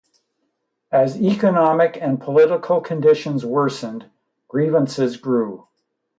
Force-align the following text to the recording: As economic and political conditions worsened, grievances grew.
As 0.91 1.21
economic 1.21 1.95
and 2.01 2.19
political 2.19 2.81
conditions 2.81 3.45
worsened, 3.45 4.09
grievances 4.47 5.15
grew. 5.15 5.67